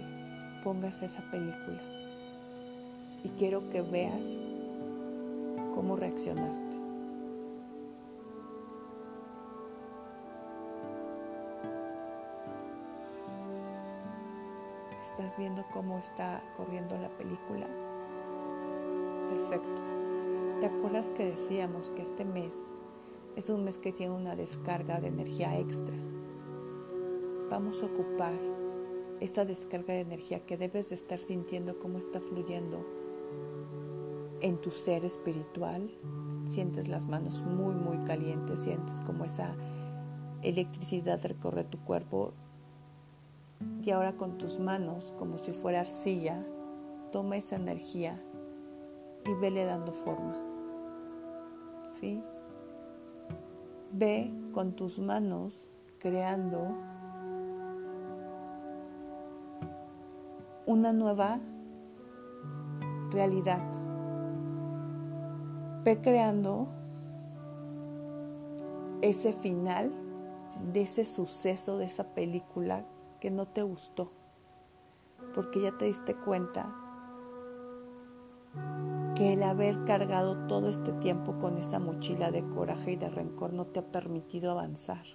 pongas 0.63 1.01
esa 1.01 1.21
película. 1.31 1.81
Y 3.23 3.29
quiero 3.29 3.67
que 3.69 3.81
veas 3.81 4.25
cómo 5.73 5.95
reaccionaste. 5.95 6.82
¿Estás 15.13 15.37
viendo 15.37 15.63
cómo 15.71 15.99
está 15.99 16.41
corriendo 16.57 16.97
la 16.97 17.09
película? 17.09 17.67
Perfecto. 19.29 19.81
¿Te 20.59 20.65
acuerdas 20.65 21.11
que 21.11 21.25
decíamos 21.25 21.91
que 21.91 22.01
este 22.01 22.25
mes 22.25 22.55
es 23.35 23.47
un 23.51 23.63
mes 23.63 23.77
que 23.77 23.93
tiene 23.93 24.15
una 24.15 24.35
descarga 24.35 24.99
de 24.99 25.09
energía 25.09 25.59
extra? 25.59 25.95
Vamos 27.51 27.83
a 27.83 27.85
ocupar 27.85 28.33
esa 29.19 29.45
descarga 29.45 29.93
de 29.93 29.99
energía 29.99 30.43
que 30.47 30.57
debes 30.57 30.89
de 30.89 30.95
estar 30.95 31.19
sintiendo 31.19 31.77
cómo 31.77 31.99
está 31.99 32.19
fluyendo 32.19 32.83
en 34.41 34.59
tu 34.61 34.71
ser 34.71 35.05
espiritual. 35.05 35.91
Sientes 36.47 36.87
las 36.87 37.05
manos 37.05 37.43
muy, 37.43 37.75
muy 37.75 37.99
calientes, 38.07 38.61
sientes 38.61 38.99
como 39.01 39.25
esa 39.25 39.55
electricidad 40.41 41.23
recorre 41.23 41.65
tu 41.65 41.77
cuerpo 41.83 42.33
y 43.83 43.91
ahora 43.91 44.13
con 44.13 44.37
tus 44.37 44.59
manos, 44.59 45.13
como 45.17 45.37
si 45.37 45.51
fuera 45.51 45.81
arcilla, 45.81 46.45
toma 47.11 47.37
esa 47.37 47.57
energía 47.57 48.21
y 49.25 49.33
vele 49.35 49.65
dando 49.65 49.91
forma. 49.91 50.35
¿Sí? 51.91 52.23
Ve 53.91 54.31
con 54.53 54.73
tus 54.73 54.99
manos 54.99 55.69
creando 55.99 56.75
una 60.65 60.93
nueva 60.93 61.39
realidad. 63.11 63.61
Ve 65.83 66.01
creando 66.01 66.67
ese 69.01 69.33
final 69.33 69.91
de 70.71 70.81
ese 70.81 71.03
suceso, 71.03 71.77
de 71.77 71.85
esa 71.85 72.15
película 72.15 72.85
que 73.23 73.31
no 73.31 73.45
te 73.45 73.61
gustó, 73.63 74.11
porque 75.33 75.61
ya 75.61 75.71
te 75.77 75.85
diste 75.85 76.13
cuenta 76.13 76.75
que 79.15 79.31
el 79.31 79.43
haber 79.43 79.85
cargado 79.85 80.45
todo 80.47 80.67
este 80.67 80.91
tiempo 80.91 81.39
con 81.39 81.57
esa 81.57 81.79
mochila 81.79 82.31
de 82.31 82.45
coraje 82.49 82.91
y 82.91 82.95
de 82.97 83.09
rencor 83.09 83.53
no 83.53 83.65
te 83.65 83.79
ha 83.79 83.91
permitido 83.93 84.51
avanzar. 84.51 85.05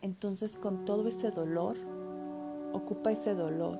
Entonces 0.00 0.56
con 0.56 0.86
todo 0.86 1.08
ese 1.08 1.30
dolor, 1.30 1.76
ocupa 2.72 3.12
ese 3.12 3.34
dolor, 3.34 3.78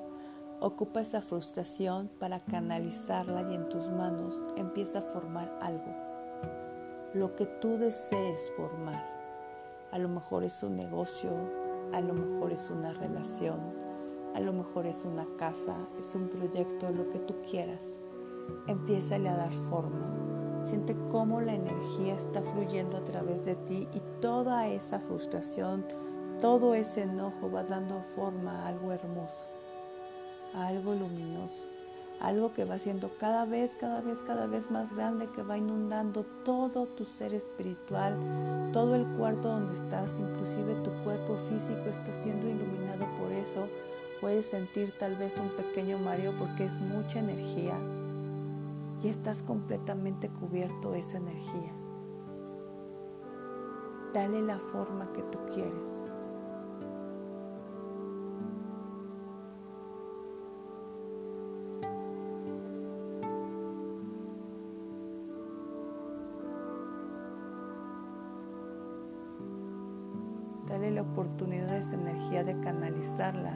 ocupa 0.59 1.01
esa 1.01 1.23
frustración 1.23 2.11
para 2.19 2.45
canalizarla 2.45 3.41
y 3.51 3.55
en 3.55 3.69
tus 3.69 3.89
manos 3.89 4.39
empieza 4.55 4.99
a 4.99 5.01
formar 5.01 5.51
algo, 5.63 5.95
lo 7.15 7.35
que 7.35 7.47
tú 7.47 7.79
desees 7.79 8.51
formar. 8.55 9.03
A 9.91 9.97
lo 9.97 10.09
mejor 10.09 10.43
es 10.43 10.61
un 10.61 10.77
negocio, 10.77 11.62
a 11.93 12.01
lo 12.01 12.13
mejor 12.13 12.51
es 12.51 12.69
una 12.71 12.91
relación, 12.91 13.59
a 14.33 14.39
lo 14.39 14.51
mejor 14.51 14.87
es 14.87 15.05
una 15.05 15.27
casa, 15.37 15.77
es 15.99 16.15
un 16.15 16.27
proyecto, 16.27 16.89
lo 16.89 17.09
que 17.11 17.19
tú 17.19 17.35
quieras. 17.49 17.99
empieza 18.67 19.15
a 19.15 19.19
dar 19.19 19.53
forma. 19.69 20.63
Siente 20.63 20.97
cómo 21.09 21.39
la 21.39 21.53
energía 21.53 22.15
está 22.15 22.41
fluyendo 22.41 22.97
a 22.97 23.05
través 23.05 23.45
de 23.45 23.55
ti 23.55 23.87
y 23.93 24.01
toda 24.19 24.67
esa 24.67 24.99
frustración, 24.99 25.85
todo 26.41 26.73
ese 26.73 27.03
enojo 27.03 27.51
va 27.51 27.63
dando 27.63 28.01
forma 28.15 28.63
a 28.63 28.67
algo 28.67 28.91
hermoso, 28.91 29.45
a 30.53 30.67
algo 30.67 30.93
luminoso, 30.93 31.67
algo 32.19 32.53
que 32.53 32.65
va 32.65 32.79
siendo 32.79 33.11
cada 33.19 33.45
vez, 33.45 33.75
cada 33.79 34.01
vez, 34.01 34.19
cada 34.25 34.47
vez 34.47 34.71
más 34.71 34.95
grande, 34.95 35.29
que 35.35 35.43
va 35.43 35.57
inundando 35.57 36.25
todo 36.45 36.85
tu 36.85 37.05
ser 37.05 37.33
espiritual, 37.33 38.15
todo 38.71 38.95
el 38.95 39.05
cuarto 39.17 39.49
donde 39.49 39.75
estás, 39.75 40.13
inclusive 40.19 40.75
tu 40.83 40.91
cuerpo 41.03 41.37
físico 41.49 41.89
está 41.89 42.23
siendo 42.23 42.47
iluminado 42.47 43.05
por 43.19 43.31
eso. 43.31 43.67
Puedes 44.21 44.45
sentir 44.45 44.93
tal 44.97 45.15
vez 45.15 45.37
un 45.37 45.49
pequeño 45.49 45.97
mareo 45.97 46.33
porque 46.37 46.65
es 46.65 46.79
mucha 46.79 47.19
energía 47.19 47.77
y 49.03 49.09
estás 49.09 49.43
completamente 49.43 50.29
cubierto 50.29 50.91
de 50.91 50.99
esa 50.99 51.17
energía. 51.17 51.73
Dale 54.13 54.41
la 54.41 54.59
forma 54.59 55.11
que 55.11 55.23
tú 55.23 55.39
quieres. 55.51 56.02
Energía 71.91 72.43
de 72.43 72.59
canalizarla 72.61 73.51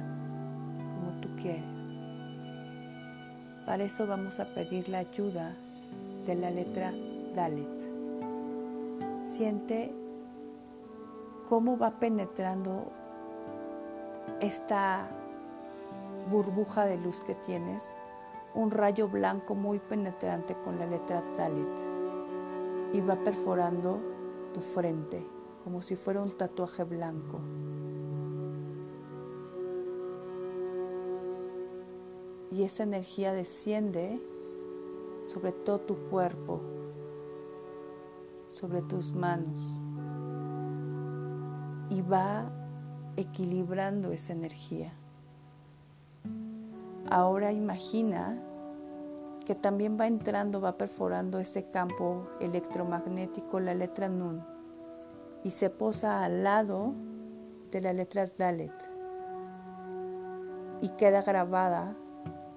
como 0.96 1.20
tú 1.22 1.30
quieres. 1.42 1.64
Para 3.66 3.84
eso 3.84 4.08
vamos 4.08 4.40
a 4.40 4.46
pedir 4.54 4.90
la 4.90 5.00
ayuda 5.00 5.56
de 6.26 6.36
la 6.36 6.52
letra 6.52 6.94
Dalit. 7.34 7.68
Siente 9.24 9.94
cómo 11.48 11.78
va 11.78 12.00
penetrando 12.00 12.92
esta 14.42 15.10
burbuja 16.30 16.86
de 16.86 16.98
luz 16.98 17.22
que 17.22 17.36
tienes, 17.36 17.84
un 18.56 18.72
rayo 18.72 19.08
blanco 19.08 19.56
muy 19.56 19.80
penetrante 19.80 20.56
con 20.64 20.80
la 20.80 20.86
letra 20.86 21.24
Dalit 21.38 21.68
y 22.94 23.02
va 23.02 23.16
perforando 23.16 24.00
tu 24.54 24.62
frente 24.62 25.26
como 25.68 25.82
si 25.82 25.98
fuera 25.98 26.22
un 26.22 26.32
tatuaje 26.32 26.86
blanco. 26.86 27.42
Y 32.52 32.64
esa 32.64 32.84
energía 32.84 33.34
desciende 33.34 34.22
sobre 35.28 35.52
todo 35.52 35.82
tu 35.82 35.96
cuerpo, 36.10 36.62
sobre 38.52 38.82
tus 38.82 39.14
manos, 39.14 39.62
y 41.90 42.02
va 42.02 42.50
equilibrando 43.18 44.12
esa 44.12 44.34
energía. 44.34 44.94
Ahora 47.10 47.52
imagina 47.52 48.42
que 49.46 49.56
también 49.56 49.98
va 50.00 50.08
entrando, 50.08 50.60
va 50.60 50.78
perforando 50.78 51.40
ese 51.40 51.70
campo 51.70 52.28
electromagnético, 52.40 53.60
la 53.60 53.74
letra 53.74 54.10
Nun 54.10 54.44
y 55.44 55.52
se 55.52 55.70
posa 55.70 56.24
al 56.24 56.44
lado 56.44 56.94
de 57.72 57.80
la 57.80 57.94
letra 57.94 58.28
Dalet 58.38 58.74
y 60.82 60.90
queda 60.90 61.22
grabada 61.22 61.96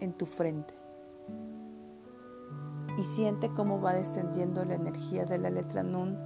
en 0.00 0.12
tu 0.12 0.26
frente. 0.26 0.74
Y 2.98 3.04
siente 3.04 3.50
cómo 3.54 3.80
va 3.80 3.94
descendiendo 3.94 4.64
la 4.64 4.74
energía 4.74 5.24
de 5.24 5.38
la 5.38 5.50
letra 5.50 5.82
Nun 5.82 6.18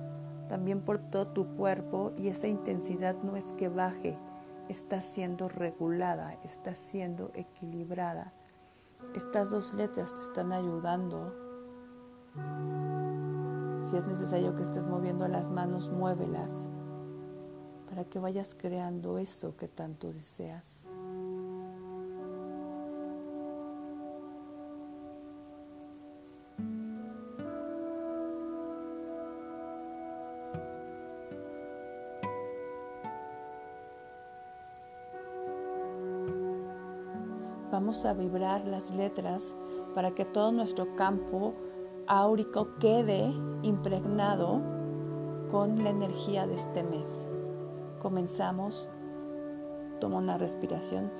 también 0.48 0.82
por 0.82 0.98
todo 0.98 1.28
tu 1.28 1.46
cuerpo 1.56 2.12
y 2.16 2.28
esa 2.28 2.46
intensidad 2.46 3.16
no 3.22 3.36
es 3.36 3.52
que 3.54 3.68
baje, 3.68 4.18
está 4.68 5.00
siendo 5.00 5.48
regulada, 5.48 6.34
está 6.44 6.74
siendo 6.74 7.30
equilibrada. 7.34 8.32
Estas 9.14 9.50
dos 9.50 9.72
letras 9.74 10.14
te 10.14 10.22
están 10.22 10.52
ayudando 10.52 11.32
si 13.84 13.96
es 13.96 14.06
necesario 14.06 14.56
que 14.56 14.62
estés 14.62 14.86
moviendo 14.86 15.28
las 15.28 15.50
manos, 15.50 15.90
muévelas 15.90 16.68
para 17.88 18.04
que 18.04 18.18
vayas 18.18 18.54
creando 18.54 19.18
eso 19.18 19.56
que 19.56 19.68
tanto 19.68 20.12
deseas. 20.12 20.73
A 38.04 38.12
vibrar 38.12 38.66
las 38.66 38.90
letras 38.90 39.56
para 39.94 40.10
que 40.14 40.26
todo 40.26 40.52
nuestro 40.52 40.94
campo 40.94 41.54
áurico 42.06 42.74
quede 42.78 43.32
impregnado 43.62 44.60
con 45.50 45.82
la 45.82 45.88
energía 45.88 46.46
de 46.46 46.54
este 46.54 46.82
mes. 46.82 47.26
Comenzamos. 48.00 48.90
Toma 50.00 50.18
una 50.18 50.36
respiración. 50.36 51.10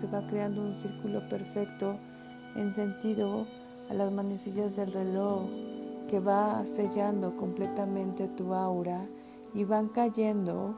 Se 0.00 0.06
va 0.06 0.26
creando 0.26 0.62
un 0.62 0.74
círculo 0.76 1.20
perfecto 1.28 1.98
en 2.56 2.74
sentido 2.74 3.46
a 3.90 3.94
las 3.94 4.10
manecillas 4.10 4.74
del 4.74 4.92
reloj 4.94 5.42
que 6.08 6.20
va 6.20 6.64
sellando 6.64 7.36
completamente 7.36 8.26
tu 8.28 8.54
aura 8.54 9.06
y 9.52 9.64
van 9.64 9.88
cayendo 9.88 10.74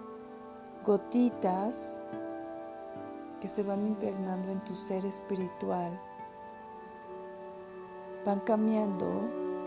gotitas 0.84 1.96
que 3.40 3.46
se 3.46 3.62
van 3.62 3.86
impregnando 3.86 4.50
en 4.50 4.64
tu 4.64 4.74
ser 4.74 5.06
espiritual. 5.06 6.00
Van 8.26 8.40
cambiando 8.40 9.06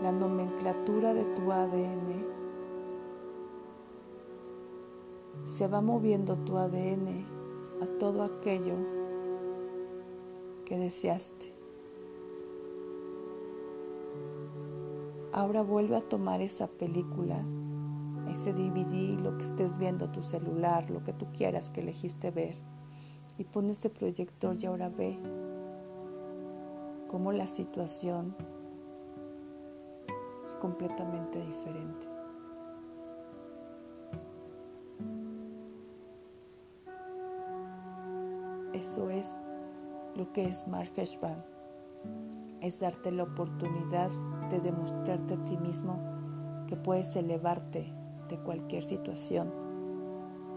la 0.02 0.12
nomenclatura 0.12 1.14
de 1.14 1.24
tu 1.34 1.50
ADN. 1.50 2.26
Se 5.46 5.66
va 5.66 5.80
moviendo 5.80 6.36
tu 6.36 6.58
ADN 6.58 7.24
a 7.82 7.98
todo 7.98 8.22
aquello 8.22 9.05
que 10.66 10.76
deseaste. 10.76 11.54
Ahora 15.32 15.62
vuelve 15.62 15.96
a 15.96 16.00
tomar 16.00 16.42
esa 16.42 16.66
película, 16.66 17.42
ese 18.30 18.52
DVD, 18.52 19.18
lo 19.20 19.38
que 19.38 19.44
estés 19.44 19.78
viendo, 19.78 20.10
tu 20.10 20.22
celular, 20.22 20.90
lo 20.90 21.04
que 21.04 21.12
tú 21.12 21.26
quieras 21.32 21.70
que 21.70 21.80
elegiste 21.80 22.30
ver, 22.30 22.56
y 23.38 23.44
pon 23.44 23.70
ese 23.70 23.88
proyector 23.88 24.56
y 24.58 24.66
ahora 24.66 24.88
ve 24.88 25.16
cómo 27.08 27.32
la 27.32 27.46
situación 27.46 28.34
es 30.44 30.54
completamente 30.56 31.38
diferente. 31.44 32.06
Eso 38.72 39.10
es 39.10 39.38
lo 40.16 40.32
que 40.32 40.46
es 40.46 40.66
Marheshvan. 40.66 41.44
Es 42.60 42.80
darte 42.80 43.12
la 43.12 43.24
oportunidad 43.24 44.10
de 44.50 44.60
demostrarte 44.60 45.34
a 45.34 45.44
ti 45.44 45.56
mismo 45.58 46.00
que 46.66 46.76
puedes 46.76 47.14
elevarte 47.16 47.92
de 48.28 48.38
cualquier 48.38 48.82
situación, 48.82 49.52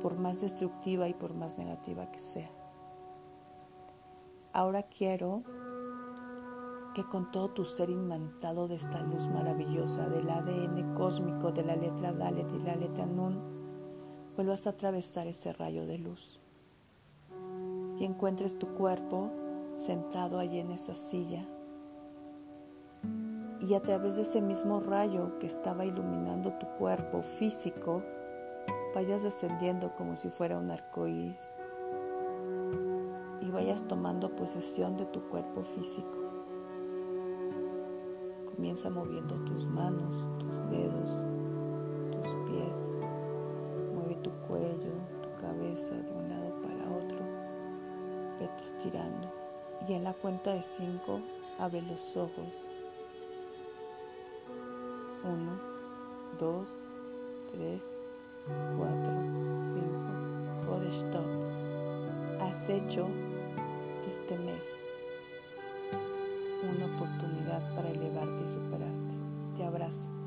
por 0.02 0.18
más 0.18 0.42
destructiva 0.42 1.08
y 1.08 1.14
por 1.14 1.34
más 1.34 1.58
negativa 1.58 2.10
que 2.10 2.20
sea. 2.20 2.50
Ahora 4.54 4.84
quiero 4.84 5.44
que 6.96 7.04
con 7.04 7.32
todo 7.32 7.50
tu 7.50 7.66
ser 7.66 7.90
inmantado 7.90 8.68
de 8.68 8.76
esta 8.76 9.02
luz 9.04 9.28
maravillosa 9.28 10.10
del 10.10 10.30
ADN 10.30 10.96
cósmico 10.96 11.52
de 11.52 11.64
la 11.64 11.76
letra 11.76 12.14
Dalet 12.14 12.52
y 12.52 12.60
la 12.60 12.76
letra 12.76 13.06
Nun, 13.06 13.40
vuelvas 14.36 14.66
a 14.66 14.72
atravesar 14.72 15.28
ese 15.28 15.54
rayo 15.54 15.86
de 15.86 16.00
luz 16.00 16.40
y 18.00 18.06
encuentres 18.06 18.58
tu 18.58 18.68
cuerpo 18.70 19.30
sentado 19.80 20.40
allí 20.40 20.60
en 20.60 20.72
esa 20.72 20.94
silla 20.94 21.48
y 23.62 23.74
a 23.74 23.82
través 23.82 24.16
de 24.16 24.24
ese 24.24 24.42
mismo 24.42 24.80
rayo 24.80 25.38
que 25.40 25.48
estaba 25.48 25.86
iluminando 25.86 26.54
tu 26.54 26.66
cuerpo 26.78 27.22
físico, 27.22 28.04
vayas 28.96 29.24
descendiendo 29.24 29.96
como 29.96 30.16
si 30.16 30.30
fuera 30.30 30.58
un 30.58 30.72
arco 30.72 31.08
iris 31.08 31.54
y 33.42 33.52
vayas 33.52 33.88
tomando 33.88 34.36
posesión 34.36 34.98
de 34.98 35.06
tu 35.06 35.22
cuerpo 35.30 35.64
físico. 35.64 36.18
Comienza 38.54 38.90
moviendo 38.90 39.36
tus 39.46 39.68
manos, 39.68 40.18
tus 40.40 40.70
dedos, 40.70 41.29
Y 49.90 49.94
en 49.94 50.04
la 50.04 50.14
cuenta 50.14 50.54
de 50.54 50.62
cinco, 50.62 51.20
abre 51.58 51.82
los 51.82 52.16
ojos. 52.16 52.54
Uno, 55.24 55.60
dos, 56.38 56.68
tres, 57.52 57.82
cuatro, 58.78 59.12
cinco. 59.74 60.72
Hold 60.72 60.88
stop. 60.90 61.26
Has 62.40 62.70
hecho 62.70 63.08
este 64.06 64.38
mes 64.38 64.70
una 66.62 66.86
oportunidad 66.86 67.76
para 67.76 67.90
elevarte 67.90 68.44
y 68.46 68.48
superarte. 68.48 69.16
Te 69.58 69.64
abrazo. 69.64 70.19